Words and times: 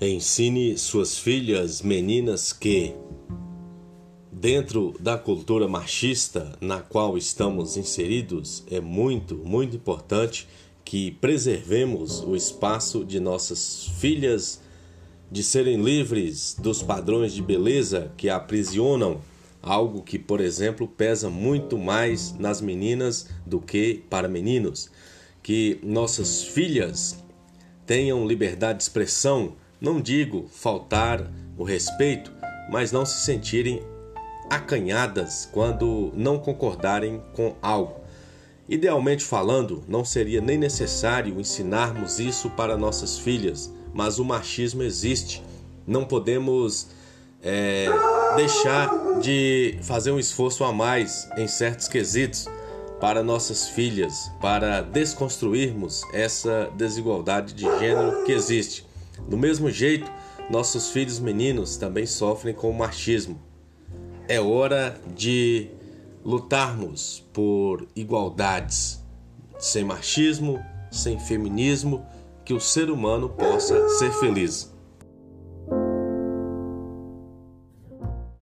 Ensine 0.00 0.78
suas 0.78 1.18
filhas 1.18 1.82
meninas 1.82 2.52
que, 2.52 2.94
dentro 4.30 4.94
da 5.00 5.18
cultura 5.18 5.66
machista 5.66 6.56
na 6.60 6.80
qual 6.80 7.18
estamos 7.18 7.76
inseridos, 7.76 8.62
é 8.70 8.78
muito, 8.78 9.34
muito 9.34 9.74
importante 9.74 10.46
que 10.84 11.10
preservemos 11.10 12.20
o 12.20 12.36
espaço 12.36 13.04
de 13.04 13.18
nossas 13.18 13.90
filhas 13.98 14.60
de 15.32 15.42
serem 15.42 15.82
livres 15.82 16.54
dos 16.56 16.80
padrões 16.80 17.32
de 17.32 17.42
beleza 17.42 18.12
que 18.16 18.30
aprisionam, 18.30 19.20
algo 19.60 20.02
que, 20.02 20.16
por 20.16 20.40
exemplo, 20.40 20.86
pesa 20.86 21.28
muito 21.28 21.76
mais 21.76 22.32
nas 22.38 22.60
meninas 22.60 23.28
do 23.44 23.60
que 23.60 24.04
para 24.08 24.28
meninos. 24.28 24.92
Que 25.42 25.80
nossas 25.82 26.44
filhas 26.44 27.18
tenham 27.84 28.24
liberdade 28.24 28.78
de 28.78 28.84
expressão 28.84 29.56
não 29.80 30.00
digo 30.00 30.48
faltar 30.50 31.30
o 31.56 31.64
respeito, 31.64 32.32
mas 32.70 32.92
não 32.92 33.06
se 33.06 33.24
sentirem 33.24 33.82
acanhadas 34.50 35.48
quando 35.52 36.12
não 36.14 36.38
concordarem 36.38 37.22
com 37.34 37.54
algo. 37.62 38.00
Idealmente 38.68 39.24
falando, 39.24 39.82
não 39.88 40.04
seria 40.04 40.40
nem 40.40 40.58
necessário 40.58 41.40
ensinarmos 41.40 42.18
isso 42.18 42.50
para 42.50 42.76
nossas 42.76 43.18
filhas, 43.18 43.72
mas 43.94 44.18
o 44.18 44.24
machismo 44.24 44.82
existe. 44.82 45.42
Não 45.86 46.04
podemos 46.04 46.88
é, 47.42 47.86
deixar 48.36 48.90
de 49.20 49.78
fazer 49.82 50.10
um 50.10 50.18
esforço 50.18 50.64
a 50.64 50.72
mais 50.72 51.28
em 51.36 51.48
certos 51.48 51.88
quesitos 51.88 52.46
para 53.00 53.22
nossas 53.22 53.68
filhas, 53.68 54.30
para 54.40 54.82
desconstruirmos 54.82 56.02
essa 56.12 56.70
desigualdade 56.76 57.54
de 57.54 57.62
gênero 57.78 58.24
que 58.24 58.32
existe. 58.32 58.87
Do 59.26 59.36
mesmo 59.36 59.70
jeito, 59.70 60.10
nossos 60.50 60.90
filhos 60.90 61.18
meninos 61.18 61.76
também 61.76 62.06
sofrem 62.06 62.54
com 62.54 62.70
o 62.70 62.74
machismo. 62.74 63.40
É 64.26 64.40
hora 64.40 65.00
de 65.16 65.70
lutarmos 66.24 67.24
por 67.32 67.88
igualdades, 67.96 69.02
sem 69.58 69.84
machismo, 69.84 70.62
sem 70.90 71.18
feminismo, 71.18 72.04
que 72.44 72.54
o 72.54 72.60
ser 72.60 72.90
humano 72.90 73.28
possa 73.28 73.88
ser 73.90 74.10
feliz. 74.12 74.72